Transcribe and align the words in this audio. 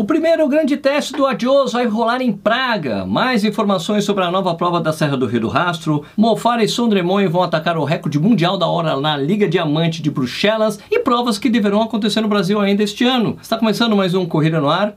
O 0.00 0.04
primeiro 0.04 0.48
grande 0.48 0.78
teste 0.78 1.12
do 1.12 1.26
Adios 1.26 1.74
vai 1.74 1.84
rolar 1.84 2.22
em 2.22 2.32
Praga. 2.32 3.04
Mais 3.04 3.44
informações 3.44 4.02
sobre 4.02 4.24
a 4.24 4.30
nova 4.30 4.54
prova 4.54 4.80
da 4.80 4.94
Serra 4.94 5.14
do 5.14 5.26
Rio 5.26 5.42
do 5.42 5.48
Rastro. 5.48 6.06
Mofara 6.16 6.64
e 6.64 6.68
Sondremont 6.68 7.26
vão 7.26 7.42
atacar 7.42 7.76
o 7.76 7.84
recorde 7.84 8.18
mundial 8.18 8.56
da 8.56 8.66
hora 8.66 8.98
na 8.98 9.14
Liga 9.14 9.46
Diamante 9.46 10.00
de 10.00 10.10
Bruxelas 10.10 10.80
e 10.90 11.00
provas 11.00 11.38
que 11.38 11.50
deverão 11.50 11.82
acontecer 11.82 12.22
no 12.22 12.28
Brasil 12.28 12.58
ainda 12.58 12.82
este 12.82 13.04
ano. 13.04 13.36
Está 13.42 13.58
começando 13.58 13.94
mais 13.94 14.14
um 14.14 14.24
Corrida 14.24 14.58
no 14.58 14.70
Ar. 14.70 14.94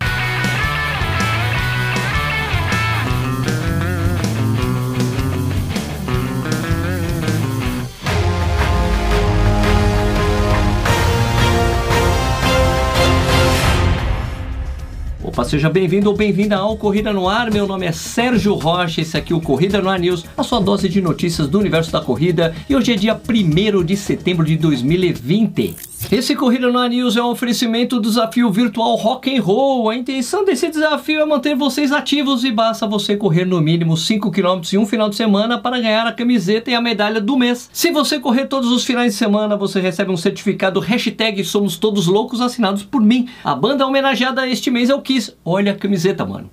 Opa, 15.34 15.44
seja 15.44 15.68
bem-vindo 15.68 16.12
ou 16.12 16.16
bem-vinda 16.16 16.58
ao 16.58 16.78
Corrida 16.78 17.12
no 17.12 17.28
Ar. 17.28 17.50
Meu 17.50 17.66
nome 17.66 17.88
é 17.88 17.92
Sérgio 17.92 18.54
Rocha, 18.54 19.02
esse 19.02 19.18
aqui 19.18 19.34
é 19.34 19.36
o 19.36 19.42
Corrida 19.42 19.82
no 19.82 19.90
Ar 19.90 20.00
News, 20.00 20.24
a 20.38 20.44
sua 20.44 20.60
dose 20.60 20.88
de 20.88 21.02
notícias 21.02 21.48
do 21.48 21.58
universo 21.58 21.92
da 21.92 22.00
corrida. 22.00 22.56
E 22.70 22.76
hoje 22.76 22.94
é 22.94 22.96
dia 22.96 23.20
1 23.20 23.84
de 23.84 23.98
setembro 23.98 24.46
de 24.46 24.56
2020. 24.56 25.93
Esse 26.14 26.36
Corrida 26.36 26.72
no 26.72 26.78
Ar 26.78 26.92
News 26.92 27.18
é 27.18 27.24
um 27.24 27.32
oferecimento 27.32 27.96
do 27.96 28.08
desafio 28.08 28.52
virtual 28.52 28.96
Rock 28.98 29.36
and 29.36 29.42
Roll. 29.42 29.90
A 29.90 29.96
intenção 29.96 30.46
desse 30.46 30.70
desafio 30.70 31.20
é 31.20 31.26
manter 31.26 31.56
vocês 31.56 31.92
ativos 31.92 32.44
e 32.44 32.52
basta 32.52 32.86
você 32.86 33.18
correr 33.18 33.46
no 33.46 33.60
mínimo 33.60 33.98
5 33.98 34.30
km 34.30 34.62
em 34.72 34.78
um 34.78 34.86
final 34.86 35.10
de 35.10 35.16
semana 35.16 35.58
para 35.58 35.80
ganhar 35.80 36.06
a 36.06 36.14
camiseta 36.14 36.70
e 36.70 36.76
a 36.76 36.82
medalha 36.82 37.20
do 37.20 37.36
mês. 37.36 37.68
Se 37.74 37.90
você 37.90 38.20
correr 38.20 38.46
todos 38.46 38.70
os 38.70 38.86
finais 38.86 39.14
de 39.14 39.18
semana, 39.18 39.58
você 39.58 39.80
recebe 39.80 40.12
um 40.12 40.18
certificado 40.18 40.80
hashtag 40.80 41.44
Somos 41.44 41.78
Todos 41.78 42.06
Loucos 42.06 42.42
assinados 42.42 42.84
por 42.84 43.02
mim. 43.02 43.28
A 43.44 43.56
banda 43.56 43.84
homenageada 43.84 44.48
este 44.48 44.70
mês 44.70 44.92
é 44.92 44.94
o 44.94 45.02
Kiss. 45.02 45.34
Olha 45.44 45.72
a 45.72 45.76
camiseta, 45.76 46.24
mano. 46.24 46.48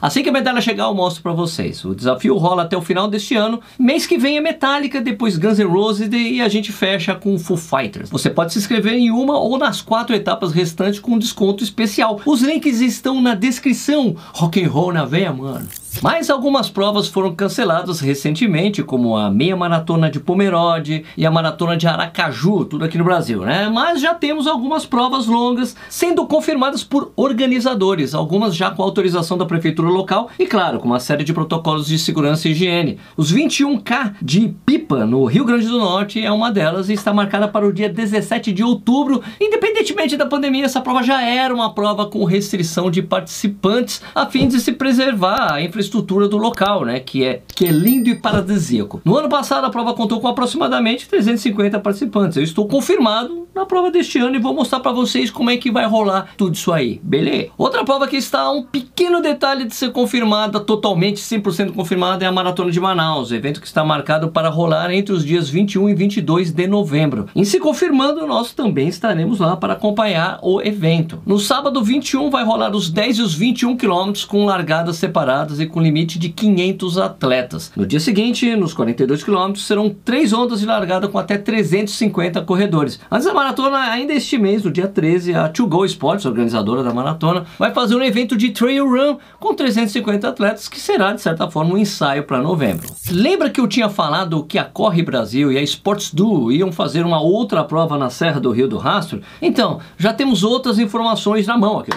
Assim 0.00 0.22
que 0.22 0.28
a 0.28 0.32
medalha 0.32 0.60
chegar, 0.60 0.84
eu 0.84 0.94
mostro 0.94 1.22
para 1.22 1.32
vocês. 1.32 1.84
O 1.84 1.94
desafio 1.94 2.36
rola 2.36 2.62
até 2.62 2.76
o 2.76 2.82
final 2.82 3.08
deste 3.08 3.34
ano. 3.34 3.60
Mês 3.78 4.06
que 4.06 4.18
vem 4.18 4.36
é 4.36 4.40
Metallica, 4.40 5.00
depois 5.00 5.36
Guns 5.36 5.58
N' 5.58 5.64
Roses 5.64 6.08
e 6.12 6.40
a 6.40 6.48
gente 6.48 6.72
fecha 6.72 7.14
com 7.14 7.38
Foo 7.38 7.56
Fighters. 7.56 8.10
Você 8.10 8.30
pode 8.30 8.52
se 8.52 8.58
inscrever 8.58 8.94
em 8.94 9.10
uma 9.10 9.38
ou 9.38 9.58
nas 9.58 9.82
quatro 9.82 10.14
etapas 10.14 10.52
restantes 10.52 11.00
com 11.00 11.18
desconto 11.18 11.62
especial. 11.62 12.20
Os 12.24 12.40
links 12.40 12.80
estão 12.80 13.20
na 13.20 13.34
descrição. 13.34 14.16
Rock 14.32 14.62
and 14.62 14.68
roll 14.68 14.92
na 14.92 15.04
veia, 15.04 15.32
mano. 15.32 15.66
Mas 16.02 16.30
algumas 16.30 16.70
provas 16.70 17.08
foram 17.08 17.34
canceladas 17.34 18.00
recentemente, 18.00 18.82
como 18.82 19.16
a 19.16 19.30
meia 19.30 19.54
maratona 19.54 20.10
de 20.10 20.18
Pomerode 20.18 21.04
e 21.14 21.26
a 21.26 21.30
maratona 21.30 21.76
de 21.76 21.86
Aracaju, 21.86 22.64
tudo 22.64 22.86
aqui 22.86 22.96
no 22.96 23.04
Brasil, 23.04 23.40
né? 23.40 23.68
Mas 23.68 24.00
já 24.00 24.14
temos 24.14 24.46
algumas 24.46 24.86
provas 24.86 25.26
longas 25.26 25.76
sendo 25.90 26.26
confirmadas 26.26 26.82
por 26.82 27.12
organizadores, 27.16 28.14
algumas 28.14 28.56
já 28.56 28.70
com 28.70 28.82
autorização 28.82 29.36
da 29.36 29.44
prefeitura 29.44 29.88
local 29.88 30.30
e, 30.38 30.46
claro, 30.46 30.78
com 30.78 30.86
uma 30.86 31.00
série 31.00 31.22
de 31.22 31.34
protocolos 31.34 31.86
de 31.86 31.98
segurança 31.98 32.48
e 32.48 32.52
higiene. 32.52 32.98
Os 33.14 33.30
21K 33.30 34.14
de 34.22 34.54
Pipa, 34.64 35.04
no 35.04 35.26
Rio 35.26 35.44
Grande 35.44 35.66
do 35.66 35.78
Norte, 35.78 36.24
é 36.24 36.32
uma 36.32 36.50
delas 36.50 36.88
e 36.88 36.94
está 36.94 37.12
marcada 37.12 37.46
para 37.46 37.66
o 37.66 37.72
dia 37.72 37.90
17 37.90 38.52
de 38.52 38.62
outubro. 38.62 39.22
Independentemente 39.38 40.16
da 40.16 40.24
pandemia, 40.24 40.64
essa 40.64 40.80
prova 40.80 41.02
já 41.02 41.20
era 41.20 41.54
uma 41.54 41.74
prova 41.74 42.06
com 42.06 42.24
restrição 42.24 42.90
de 42.90 43.02
participantes, 43.02 44.00
a 44.14 44.24
fim 44.24 44.48
de 44.48 44.60
se 44.60 44.72
preservar 44.72 45.52
a 45.52 45.60
infraestrutura 45.60 45.79
infraestrutura 45.80 46.28
do 46.28 46.36
local, 46.36 46.84
né? 46.84 47.00
Que 47.00 47.24
é, 47.24 47.42
que 47.48 47.66
é 47.66 47.70
lindo 47.70 48.08
e 48.08 48.14
paradisíaco. 48.14 49.00
No 49.04 49.16
ano 49.16 49.28
passado, 49.28 49.64
a 49.64 49.70
prova 49.70 49.94
contou 49.94 50.20
com 50.20 50.28
aproximadamente 50.28 51.08
350 51.08 51.80
participantes. 51.80 52.36
Eu 52.36 52.44
estou 52.44 52.68
confirmado 52.68 53.39
na 53.60 53.66
prova 53.66 53.90
deste 53.90 54.18
ano 54.18 54.36
e 54.36 54.38
vou 54.38 54.54
mostrar 54.54 54.80
para 54.80 54.90
vocês 54.90 55.30
como 55.30 55.50
é 55.50 55.56
que 55.58 55.70
vai 55.70 55.84
rolar 55.84 56.28
tudo 56.34 56.54
isso 56.54 56.72
aí, 56.72 56.98
beleza? 57.02 57.50
Outra 57.58 57.84
prova 57.84 58.08
que 58.08 58.16
está 58.16 58.50
um 58.50 58.62
pequeno 58.62 59.20
detalhe 59.20 59.66
de 59.66 59.74
ser 59.74 59.92
confirmada, 59.92 60.58
totalmente 60.58 61.20
100% 61.20 61.74
confirmada, 61.74 62.24
é 62.24 62.28
a 62.28 62.32
Maratona 62.32 62.70
de 62.70 62.80
Manaus, 62.80 63.30
evento 63.32 63.60
que 63.60 63.66
está 63.66 63.84
marcado 63.84 64.30
para 64.30 64.48
rolar 64.48 64.90
entre 64.92 65.12
os 65.12 65.24
dias 65.24 65.50
21 65.50 65.90
e 65.90 65.94
22 65.94 66.52
de 66.52 66.66
novembro. 66.66 67.26
Em 67.36 67.44
se 67.44 67.60
confirmando, 67.60 68.26
nós 68.26 68.54
também 68.54 68.88
estaremos 68.88 69.38
lá 69.38 69.56
para 69.58 69.74
acompanhar 69.74 70.38
o 70.42 70.62
evento. 70.62 71.20
No 71.26 71.38
sábado 71.38 71.84
21 71.84 72.30
vai 72.30 72.42
rolar 72.42 72.74
os 72.74 72.88
10 72.88 73.18
e 73.18 73.22
os 73.22 73.34
21 73.34 73.76
quilômetros 73.76 74.24
com 74.24 74.46
largadas 74.46 74.96
separadas 74.96 75.60
e 75.60 75.66
com 75.66 75.82
limite 75.82 76.18
de 76.18 76.30
500 76.30 76.96
atletas. 76.96 77.72
No 77.76 77.86
dia 77.86 78.00
seguinte, 78.00 78.56
nos 78.56 78.72
42 78.72 79.22
quilômetros, 79.22 79.66
serão 79.66 79.94
três 80.02 80.32
ondas 80.32 80.60
de 80.60 80.66
largada 80.66 81.08
com 81.08 81.18
até 81.18 81.36
350 81.36 82.40
corredores. 82.40 82.98
Antes 83.10 83.26
da 83.26 83.34
maratona, 83.50 83.78
ainda 83.90 84.12
este 84.12 84.38
mês, 84.38 84.62
no 84.62 84.70
dia 84.70 84.86
13, 84.86 85.34
a 85.34 85.48
To 85.48 85.66
Go 85.66 85.84
Sports, 85.84 86.24
organizadora 86.24 86.84
da 86.84 86.94
maratona, 86.94 87.46
vai 87.58 87.72
fazer 87.72 87.96
um 87.96 88.02
evento 88.02 88.36
de 88.36 88.50
trail 88.50 88.88
run 88.88 89.18
com 89.40 89.54
350 89.54 90.28
atletas, 90.28 90.68
que 90.68 90.78
será, 90.78 91.12
de 91.12 91.20
certa 91.20 91.50
forma, 91.50 91.74
um 91.74 91.78
ensaio 91.78 92.22
para 92.22 92.40
novembro. 92.40 92.86
Lembra 93.10 93.50
que 93.50 93.60
eu 93.60 93.66
tinha 93.66 93.88
falado 93.88 94.44
que 94.44 94.56
a 94.56 94.64
Corre 94.64 95.02
Brasil 95.02 95.50
e 95.50 95.58
a 95.58 95.62
Sports 95.62 96.14
Duo 96.14 96.52
iam 96.52 96.70
fazer 96.70 97.04
uma 97.04 97.20
outra 97.20 97.64
prova 97.64 97.98
na 97.98 98.08
Serra 98.08 98.38
do 98.38 98.52
Rio 98.52 98.68
do 98.68 98.78
Rastro? 98.78 99.20
Então, 99.42 99.80
já 99.98 100.12
temos 100.12 100.44
outras 100.44 100.78
informações 100.78 101.46
na 101.46 101.58
mão 101.58 101.80
aqui. 101.80 101.90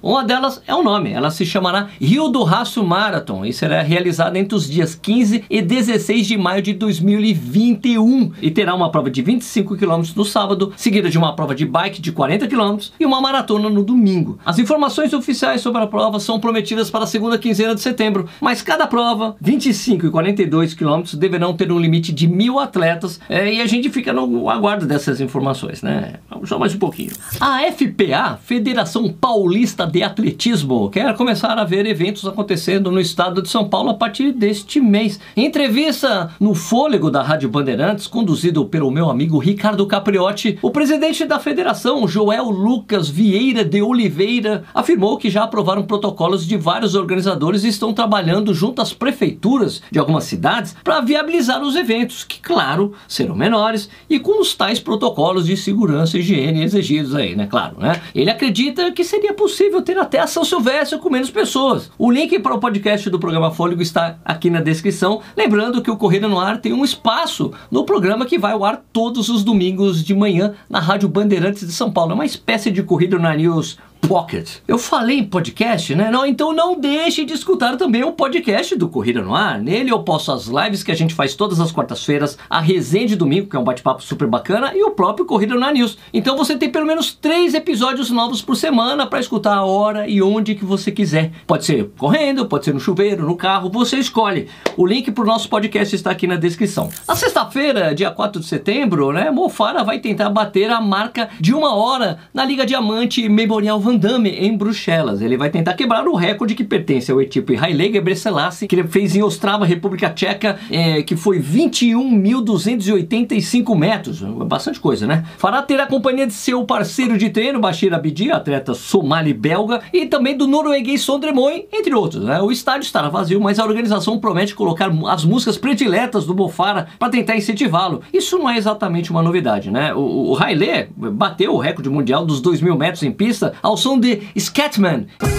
Uma 0.00 0.24
delas 0.24 0.62
é 0.64 0.72
o 0.72 0.82
nome, 0.82 1.10
ela 1.10 1.28
se 1.28 1.44
chamará 1.44 1.88
Rio 2.00 2.28
do 2.28 2.44
Rastro 2.44 2.84
Marathon 2.84 3.44
e 3.44 3.52
será 3.52 3.82
realizada 3.82 4.38
entre 4.38 4.54
os 4.54 4.70
dias 4.70 4.94
15 4.94 5.44
e 5.50 5.60
16 5.60 6.24
de 6.24 6.38
maio 6.38 6.62
de 6.62 6.72
2021 6.72 8.32
e 8.40 8.48
terá 8.48 8.76
uma 8.76 8.92
prova 8.92 9.10
de 9.10 9.20
25 9.22 9.76
km 9.76 10.02
no 10.14 10.24
sábado, 10.24 10.72
seguida 10.76 11.10
de 11.10 11.18
uma 11.18 11.34
prova 11.34 11.52
de 11.52 11.66
bike 11.66 12.00
de 12.00 12.12
40 12.12 12.46
km 12.46 12.78
e 13.00 13.04
uma 13.04 13.20
maratona 13.20 13.68
no 13.68 13.82
domingo. 13.82 14.38
As 14.46 14.60
informações 14.60 15.12
oficiais 15.12 15.60
sobre 15.60 15.82
a 15.82 15.86
prova 15.86 16.20
são 16.20 16.38
prometidas 16.38 16.90
para 16.90 17.02
a 17.02 17.06
segunda 17.06 17.36
quinzena 17.36 17.74
de 17.74 17.80
setembro, 17.80 18.28
mas 18.40 18.62
cada 18.62 18.86
prova, 18.86 19.34
25 19.40 20.06
e 20.06 20.10
42 20.10 20.74
km, 20.74 21.02
deverão 21.14 21.56
ter 21.56 21.72
um 21.72 21.78
limite 21.78 22.12
de 22.12 22.28
mil 22.28 22.60
atletas 22.60 23.18
é, 23.28 23.52
e 23.52 23.60
a 23.60 23.66
gente 23.66 23.90
fica 23.90 24.12
no 24.12 24.48
aguardo 24.48 24.86
dessas 24.86 25.20
informações, 25.20 25.82
né? 25.82 26.14
Só 26.44 26.58
mais 26.58 26.74
um 26.74 26.78
pouquinho. 26.78 27.10
A 27.40 27.60
FPA, 27.72 28.38
Federação 28.42 29.12
Paulista 29.12 29.86
de 29.86 30.02
atletismo 30.02 30.90
quer 30.90 31.16
começar 31.16 31.58
a 31.58 31.64
ver 31.64 31.86
eventos 31.86 32.26
acontecendo 32.26 32.90
no 32.90 33.00
estado 33.00 33.42
de 33.42 33.48
São 33.48 33.68
Paulo 33.68 33.90
a 33.90 33.94
partir 33.94 34.32
deste 34.32 34.80
mês. 34.80 35.18
Em 35.36 35.46
entrevista 35.46 36.30
no 36.40 36.54
Fôlego 36.54 37.10
da 37.10 37.22
Rádio 37.22 37.48
Bandeirantes, 37.48 38.06
conduzido 38.06 38.64
pelo 38.64 38.90
meu 38.90 39.10
amigo 39.10 39.38
Ricardo 39.38 39.86
Capriotti, 39.86 40.58
o 40.62 40.70
presidente 40.70 41.24
da 41.24 41.38
federação, 41.38 42.06
Joel 42.06 42.50
Lucas 42.50 43.08
Vieira 43.08 43.64
de 43.64 43.82
Oliveira, 43.82 44.64
afirmou 44.74 45.16
que 45.16 45.30
já 45.30 45.44
aprovaram 45.44 45.82
protocolos 45.82 46.46
de 46.46 46.56
vários 46.56 46.94
organizadores 46.94 47.64
e 47.64 47.68
estão 47.68 47.92
trabalhando 47.92 48.54
junto 48.54 48.82
às 48.82 48.92
prefeituras 48.92 49.82
de 49.90 49.98
algumas 49.98 50.24
cidades 50.24 50.74
para 50.84 51.00
viabilizar 51.00 51.62
os 51.62 51.76
eventos, 51.76 52.24
que, 52.24 52.40
claro, 52.40 52.94
serão 53.06 53.34
menores 53.34 53.88
e 54.08 54.18
com 54.18 54.40
os 54.40 54.54
tais 54.54 54.80
protocolos 54.80 55.46
de 55.46 55.56
segurança 55.56 56.18
e 56.18 56.22
higiene 56.32 56.62
exigidos 56.62 57.14
aí, 57.14 57.34
né? 57.34 57.46
Claro, 57.46 57.76
né? 57.78 58.00
Ele 58.14 58.30
acredita 58.30 58.90
que 58.92 59.04
seria 59.04 59.32
possível 59.32 59.82
ter 59.82 59.98
até 59.98 60.20
a 60.20 60.26
São 60.26 60.44
Silvestre 60.44 60.98
com 60.98 61.10
menos 61.10 61.30
pessoas. 61.30 61.90
O 61.98 62.10
link 62.10 62.38
para 62.38 62.54
o 62.54 62.58
podcast 62.58 63.08
do 63.10 63.18
programa 63.18 63.50
Fôlego 63.50 63.82
está 63.82 64.18
aqui 64.24 64.50
na 64.50 64.60
descrição. 64.60 65.20
Lembrando 65.36 65.82
que 65.82 65.90
o 65.90 65.96
Corrida 65.96 66.28
no 66.28 66.38
Ar 66.38 66.60
tem 66.60 66.72
um 66.72 66.84
espaço 66.84 67.52
no 67.70 67.84
programa 67.84 68.26
que 68.26 68.38
vai 68.38 68.52
ao 68.52 68.64
ar 68.64 68.82
todos 68.92 69.28
os 69.28 69.42
domingos 69.42 70.04
de 70.04 70.14
manhã 70.14 70.54
na 70.68 70.80
Rádio 70.80 71.08
Bandeirantes 71.08 71.66
de 71.66 71.72
São 71.72 71.90
Paulo. 71.90 72.12
É 72.12 72.14
uma 72.14 72.26
espécie 72.26 72.70
de 72.70 72.82
Corrida 72.82 73.18
no 73.18 73.28
News 73.32 73.78
Pocket. 74.00 74.58
Eu 74.66 74.78
falei 74.78 75.18
em 75.18 75.24
podcast, 75.24 75.94
né? 75.94 76.10
Não, 76.10 76.24
então 76.24 76.52
não 76.52 76.78
deixe 76.78 77.24
de 77.24 77.32
escutar 77.32 77.76
também 77.76 78.04
o 78.04 78.12
podcast 78.12 78.74
do 78.76 78.88
Corrida 78.88 79.20
no 79.20 79.34
Ar. 79.34 79.60
Nele 79.60 79.90
eu 79.90 80.02
posto 80.02 80.32
as 80.32 80.46
lives 80.46 80.82
que 80.82 80.92
a 80.92 80.94
gente 80.94 81.14
faz 81.14 81.34
todas 81.34 81.60
as 81.60 81.72
quartas-feiras, 81.72 82.38
a 82.48 82.60
resenha 82.60 83.06
de 83.06 83.16
domingo, 83.16 83.48
que 83.48 83.56
é 83.56 83.58
um 83.58 83.64
bate-papo 83.64 84.02
super 84.02 84.26
bacana, 84.26 84.72
e 84.74 84.82
o 84.82 84.92
próprio 84.92 85.26
Corrida 85.26 85.54
no 85.54 85.64
Ar 85.64 85.72
News. 85.72 85.98
Então 86.12 86.36
você 86.36 86.56
tem 86.56 86.70
pelo 86.70 86.86
menos 86.86 87.12
três 87.12 87.54
episódios 87.54 88.10
novos 88.10 88.40
por 88.40 88.56
semana 88.56 89.06
para 89.06 89.20
escutar 89.20 89.54
a 89.54 89.64
hora 89.64 90.08
e 90.08 90.22
onde 90.22 90.54
que 90.54 90.64
você 90.64 90.90
quiser. 90.90 91.32
Pode 91.46 91.64
ser 91.64 91.90
correndo, 91.98 92.46
pode 92.46 92.64
ser 92.64 92.72
no 92.72 92.80
chuveiro, 92.80 93.26
no 93.26 93.36
carro, 93.36 93.70
você 93.70 93.96
escolhe. 93.96 94.48
O 94.76 94.86
link 94.86 95.10
para 95.10 95.24
o 95.24 95.26
nosso 95.26 95.48
podcast 95.48 95.94
está 95.94 96.10
aqui 96.10 96.26
na 96.26 96.36
descrição. 96.36 96.88
Na 97.06 97.14
sexta-feira, 97.14 97.94
dia 97.94 98.10
4 98.10 98.40
de 98.40 98.46
setembro, 98.46 99.12
né, 99.12 99.30
Mofara 99.30 99.84
vai 99.84 99.98
tentar 99.98 100.30
bater 100.30 100.70
a 100.70 100.80
marca 100.80 101.28
de 101.40 101.54
uma 101.54 101.74
hora 101.74 102.18
na 102.32 102.44
Liga 102.44 102.64
Diamante 102.64 103.28
Memorial 103.28 103.78
Van 103.88 103.96
Damme 103.96 104.28
em 104.28 104.54
Bruxelas. 104.54 105.22
Ele 105.22 105.38
vai 105.38 105.48
tentar 105.48 105.72
quebrar 105.72 106.06
o 106.06 106.14
recorde 106.14 106.54
que 106.54 106.62
pertence 106.62 107.10
ao 107.10 107.22
etíope 107.22 107.56
Haile 107.56 107.90
Gebrselassie, 107.90 108.68
que 108.68 108.76
ele 108.76 108.86
fez 108.86 109.16
em 109.16 109.22
Ostrava, 109.22 109.64
República 109.64 110.10
Tcheca, 110.10 110.58
é, 110.70 111.02
que 111.02 111.16
foi 111.16 111.40
21.285 111.40 113.74
metros. 113.74 114.20
Bastante 114.20 114.78
coisa, 114.78 115.06
né? 115.06 115.24
Fará 115.38 115.62
ter 115.62 115.80
a 115.80 115.86
companhia 115.86 116.26
de 116.26 116.34
seu 116.34 116.66
parceiro 116.66 117.16
de 117.16 117.30
treino, 117.30 117.58
Bashir 117.58 117.94
Abdi, 117.94 118.30
atleta 118.30 118.74
somali-belga, 118.74 119.80
e 119.90 120.04
também 120.04 120.36
do 120.36 120.46
norueguês 120.46 121.00
Sondremoi, 121.00 121.66
entre 121.72 121.94
outros. 121.94 122.24
Né? 122.24 122.42
O 122.42 122.52
estádio 122.52 122.84
estará 122.84 123.08
vazio, 123.08 123.40
mas 123.40 123.58
a 123.58 123.64
organização 123.64 124.18
promete 124.18 124.54
colocar 124.54 124.90
as 125.06 125.24
músicas 125.24 125.56
prediletas 125.56 126.26
do 126.26 126.34
Bofara 126.34 126.88
para 126.98 127.08
tentar 127.08 127.36
incentivá-lo. 127.36 128.02
Isso 128.12 128.36
não 128.36 128.50
é 128.50 128.58
exatamente 128.58 129.10
uma 129.10 129.22
novidade, 129.22 129.70
né? 129.70 129.94
O, 129.94 130.32
o 130.32 130.36
Haile 130.36 130.90
bateu 130.94 131.54
o 131.54 131.58
recorde 131.58 131.88
mundial 131.88 132.26
dos 132.26 132.42
2 132.42 132.60
mil 132.60 132.76
metros 132.76 133.02
em 133.02 133.10
pista 133.10 133.54
aos 133.62 133.77
som 133.78 134.02
de 134.02 134.20
Scatman. 134.40 135.37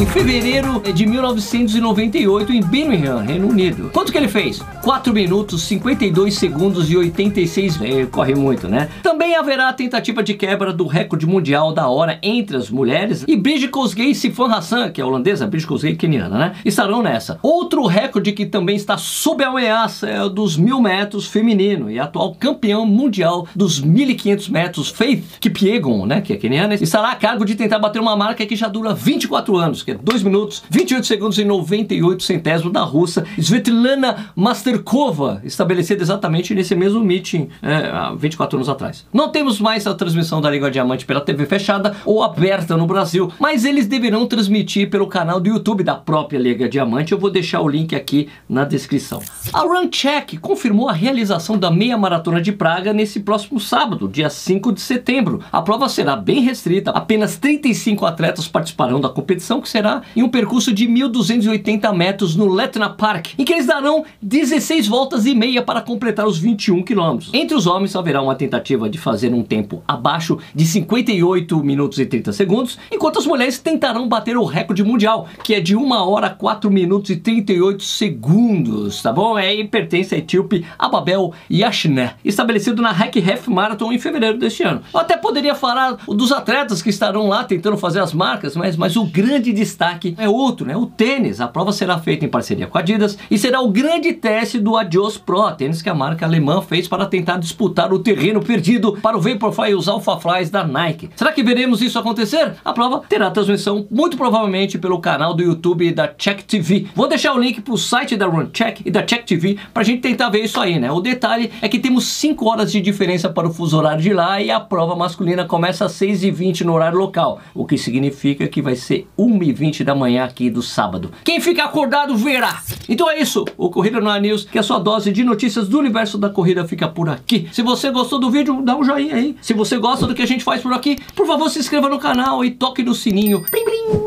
Em 0.00 0.06
fevereiro 0.06 0.80
de 0.94 1.04
1998 1.04 2.52
em 2.54 2.62
Birmingham, 2.62 3.18
Reino 3.18 3.48
Unido. 3.48 3.90
Quanto 3.92 4.10
que 4.10 4.16
ele 4.16 4.28
fez? 4.28 4.62
4 4.82 5.12
minutos, 5.12 5.62
52 5.64 6.38
segundos 6.38 6.90
e 6.90 6.96
86. 6.96 7.82
É, 7.82 8.06
corre 8.06 8.34
muito, 8.34 8.66
né? 8.66 8.88
Também 9.02 9.36
haverá 9.36 9.68
a 9.68 9.74
tentativa 9.74 10.22
de 10.22 10.32
quebra 10.32 10.72
do 10.72 10.86
recorde 10.86 11.26
mundial 11.26 11.74
da 11.74 11.86
hora 11.86 12.18
entre 12.22 12.56
as 12.56 12.70
mulheres 12.70 13.26
e 13.28 13.36
Bridget 13.36 13.68
Kosgei 13.68 14.14
Sifan 14.14 14.50
Hassan, 14.50 14.90
que 14.90 15.02
é 15.02 15.04
holandesa, 15.04 15.46
Bridget 15.46 15.68
Kosgei 15.68 15.94
keniana, 15.94 16.38
né? 16.38 16.52
Estarão 16.64 17.02
nessa. 17.02 17.38
Outro 17.42 17.84
recorde 17.84 18.32
que 18.32 18.46
também 18.46 18.76
está 18.76 18.96
sob 18.96 19.44
ameaça 19.44 20.08
é 20.08 20.22
o 20.22 20.30
dos 20.30 20.56
mil 20.56 20.80
metros 20.80 21.26
feminino 21.26 21.90
e 21.90 21.98
atual 21.98 22.34
campeão 22.36 22.86
mundial 22.86 23.46
dos 23.54 23.78
1500 23.78 24.48
metros, 24.48 24.88
Faith 24.88 25.24
Kipyegon, 25.40 26.06
né? 26.06 26.22
Que 26.22 26.32
é 26.32 26.36
keniana, 26.38 26.74
estará 26.74 27.10
a 27.10 27.16
cargo 27.16 27.44
de 27.44 27.54
tentar 27.54 27.78
bater 27.78 28.00
uma 28.00 28.16
marca 28.16 28.46
que 28.46 28.56
já 28.56 28.66
dura 28.66 28.94
24 28.94 29.58
anos, 29.58 29.82
que 29.90 29.92
é 29.92 29.94
2 29.94 30.22
minutos, 30.22 30.62
28 30.70 31.06
segundos 31.06 31.38
e 31.38 31.44
98 31.44 32.22
centésimos 32.22 32.72
da 32.72 32.82
russa 32.82 33.24
Svetlana 33.36 34.30
Masterkova, 34.36 35.40
estabelecida 35.44 36.02
exatamente 36.02 36.54
nesse 36.54 36.74
mesmo 36.74 37.00
meeting 37.00 37.48
é, 37.62 37.74
há 37.90 38.14
24 38.14 38.58
anos 38.58 38.68
atrás. 38.68 39.06
Não 39.12 39.30
temos 39.30 39.60
mais 39.60 39.86
a 39.86 39.94
transmissão 39.94 40.40
da 40.40 40.50
Língua 40.50 40.70
Diamante 40.70 41.04
pela 41.04 41.20
TV 41.20 41.46
fechada 41.46 41.96
ou 42.04 42.22
aberta 42.22 42.76
no 42.76 42.86
Brasil, 42.86 43.32
mas 43.38 43.64
eles 43.64 43.86
deverão 43.86 44.26
transmitir 44.26 44.90
pelo 44.90 45.06
canal 45.06 45.40
do 45.40 45.48
YouTube 45.48 45.82
da 45.82 45.94
própria 45.94 46.38
Liga 46.38 46.68
Diamante. 46.68 47.12
Eu 47.12 47.18
vou 47.18 47.30
deixar 47.30 47.60
o 47.60 47.68
link 47.68 47.94
aqui 47.94 48.28
na 48.48 48.64
descrição. 48.64 49.20
A 49.52 49.60
Runcheck 49.60 50.36
confirmou 50.38 50.88
a 50.88 50.92
realização 50.92 51.58
da 51.58 51.70
meia 51.70 51.98
maratona 51.98 52.40
de 52.40 52.52
Praga 52.52 52.92
nesse 52.92 53.20
próximo 53.20 53.58
sábado, 53.58 54.08
dia 54.08 54.30
5 54.30 54.72
de 54.72 54.80
setembro. 54.80 55.40
A 55.50 55.62
prova 55.62 55.88
será 55.88 56.14
bem 56.14 56.40
restrita, 56.42 56.90
apenas 56.90 57.36
35 57.36 58.06
atletas 58.06 58.46
participarão 58.46 59.00
da 59.00 59.08
competição, 59.08 59.60
que 59.60 59.68
será 59.68 59.79
será 59.80 60.02
em 60.14 60.22
um 60.22 60.28
percurso 60.28 60.74
de 60.74 60.86
1.280 60.86 61.96
metros 61.96 62.36
no 62.36 62.52
Letna 62.52 62.90
Park, 62.90 63.28
em 63.38 63.44
que 63.44 63.52
eles 63.54 63.66
darão 63.66 64.04
16 64.20 64.86
voltas 64.86 65.24
e 65.24 65.34
meia 65.34 65.62
para 65.62 65.80
completar 65.80 66.26
os 66.26 66.38
21 66.38 66.82
quilômetros. 66.82 67.30
Entre 67.32 67.56
os 67.56 67.66
homens 67.66 67.96
haverá 67.96 68.20
uma 68.20 68.34
tentativa 68.34 68.90
de 68.90 68.98
fazer 68.98 69.32
um 69.32 69.42
tempo 69.42 69.82
abaixo 69.88 70.38
de 70.54 70.66
58 70.66 71.64
minutos 71.64 71.98
e 71.98 72.04
30 72.04 72.32
segundos, 72.32 72.78
enquanto 72.92 73.18
as 73.18 73.26
mulheres 73.26 73.58
tentarão 73.58 74.06
bater 74.06 74.36
o 74.36 74.44
recorde 74.44 74.84
mundial, 74.84 75.26
que 75.42 75.54
é 75.54 75.60
de 75.60 75.74
1 75.74 75.90
hora 75.92 76.28
4 76.28 76.70
minutos 76.70 77.08
e 77.08 77.16
38 77.16 77.82
segundos, 77.82 79.00
tá 79.00 79.10
bom? 79.10 79.38
É, 79.38 79.54
e 79.54 79.66
pertence 79.66 80.14
à 80.14 80.18
etíope 80.18 80.66
Ababel 80.78 81.32
Yashne, 81.50 82.10
estabelecido 82.22 82.82
na 82.82 82.92
Hack 82.92 83.16
Half 83.16 83.48
Marathon 83.48 83.92
em 83.92 83.98
fevereiro 83.98 84.36
deste 84.36 84.62
ano. 84.62 84.82
Eu 84.92 85.00
até 85.00 85.16
poderia 85.16 85.54
falar 85.54 85.96
dos 86.06 86.32
atletas 86.32 86.82
que 86.82 86.90
estarão 86.90 87.28
lá 87.28 87.44
tentando 87.44 87.78
fazer 87.78 88.00
as 88.00 88.12
marcas, 88.12 88.54
mas, 88.54 88.76
mas 88.76 88.94
o 88.94 89.06
grande 89.06 89.52
destaque 89.54 89.69
destaque 89.70 90.14
é 90.18 90.28
outro, 90.28 90.66
né? 90.66 90.76
O 90.76 90.86
tênis. 90.86 91.40
A 91.40 91.48
prova 91.48 91.72
será 91.72 91.98
feita 91.98 92.24
em 92.24 92.28
parceria 92.28 92.66
com 92.66 92.76
a 92.76 92.80
Adidas 92.80 93.16
e 93.30 93.38
será 93.38 93.60
o 93.60 93.70
grande 93.70 94.12
teste 94.12 94.58
do 94.58 94.76
Adios 94.76 95.16
Pro, 95.16 95.50
tênis 95.52 95.82
que 95.82 95.88
a 95.88 95.94
marca 95.94 96.26
alemã 96.26 96.60
fez 96.60 96.88
para 96.88 97.06
tentar 97.06 97.36
disputar 97.36 97.92
o 97.92 97.98
terreno 97.98 98.42
perdido 98.42 98.98
para 99.00 99.16
o 99.16 99.20
Vaporfly 99.20 99.70
e 99.70 99.74
os 99.74 99.86
Alphaflys 99.86 100.50
da 100.50 100.64
Nike. 100.64 101.10
Será 101.14 101.30
que 101.32 101.42
veremos 101.42 101.82
isso 101.82 101.98
acontecer? 101.98 102.54
A 102.64 102.72
prova 102.72 103.02
terá 103.08 103.30
transmissão 103.30 103.86
muito 103.90 104.16
provavelmente 104.16 104.78
pelo 104.78 104.98
canal 104.98 105.34
do 105.34 105.42
YouTube 105.42 105.92
da 105.92 106.08
Check 106.08 106.42
TV. 106.42 106.86
Vou 106.94 107.06
deixar 107.06 107.34
o 107.34 107.38
link 107.38 107.60
para 107.60 107.74
o 107.74 107.78
site 107.78 108.16
da 108.16 108.26
Run 108.26 108.46
Check 108.46 108.80
e 108.84 108.90
da 108.90 109.02
Check 109.02 109.24
TV 109.24 109.58
para 109.72 109.82
a 109.82 109.86
gente 109.86 110.00
tentar 110.00 110.30
ver 110.30 110.44
isso 110.44 110.58
aí, 110.58 110.78
né? 110.78 110.90
O 110.90 111.00
detalhe 111.00 111.50
é 111.60 111.68
que 111.68 111.78
temos 111.78 112.06
5 112.06 112.48
horas 112.48 112.72
de 112.72 112.80
diferença 112.80 113.28
para 113.28 113.46
o 113.46 113.52
fuso 113.52 113.76
horário 113.76 114.02
de 114.02 114.12
lá 114.12 114.40
e 114.40 114.50
a 114.50 114.58
prova 114.58 114.96
masculina 114.96 115.44
começa 115.44 115.84
às 115.84 115.92
6h20 115.92 116.62
no 116.62 116.72
horário 116.72 116.98
local, 116.98 117.40
o 117.54 117.66
que 117.66 117.76
significa 117.76 118.48
que 118.48 118.62
vai 118.62 118.74
ser 118.74 119.06
1h20 119.18 119.59
20 119.60 119.84
da 119.84 119.94
manhã 119.94 120.24
aqui 120.24 120.48
do 120.48 120.62
sábado. 120.62 121.12
Quem 121.22 121.38
fica 121.38 121.64
acordado 121.64 122.16
verá. 122.16 122.62
Então 122.88 123.10
é 123.10 123.20
isso, 123.20 123.44
o 123.58 123.68
Corrida 123.68 124.00
no 124.00 124.08
Ar 124.08 124.20
News, 124.20 124.44
que 124.44 124.56
é 124.56 124.60
a 124.60 124.64
sua 124.64 124.78
dose 124.78 125.12
de 125.12 125.22
notícias 125.22 125.68
do 125.68 125.78
universo 125.78 126.16
da 126.16 126.30
corrida 126.30 126.66
fica 126.66 126.88
por 126.88 127.10
aqui. 127.10 127.46
Se 127.52 127.60
você 127.60 127.90
gostou 127.90 128.18
do 128.18 128.30
vídeo, 128.30 128.62
dá 128.62 128.74
um 128.74 128.82
joinha 128.82 129.14
aí. 129.14 129.36
Se 129.42 129.52
você 129.52 129.76
gosta 129.76 130.06
do 130.06 130.14
que 130.14 130.22
a 130.22 130.26
gente 130.26 130.42
faz 130.42 130.62
por 130.62 130.72
aqui, 130.72 130.96
por 131.14 131.26
favor 131.26 131.50
se 131.50 131.58
inscreva 131.58 131.90
no 131.90 131.98
canal 131.98 132.42
e 132.42 132.50
toque 132.50 132.82
no 132.82 132.94
sininho 132.94 133.44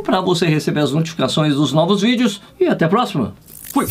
para 0.04 0.20
você 0.20 0.48
receber 0.48 0.82
as 0.82 0.92
notificações 0.92 1.54
dos 1.54 1.72
novos 1.72 2.02
vídeos. 2.02 2.42
E 2.60 2.66
até 2.66 2.86
a 2.86 2.90
próxima. 2.90 3.36
Fui! 3.72 3.88